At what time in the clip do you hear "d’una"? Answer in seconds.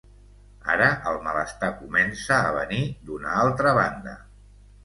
3.11-3.37